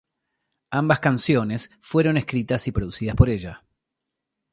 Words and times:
Ambas 0.71 0.99
canciones 0.99 1.69
fueron 1.79 2.17
escritas 2.17 2.67
y 2.67 2.71
producidas 2.71 3.15
por 3.15 3.29
ella. 3.29 3.61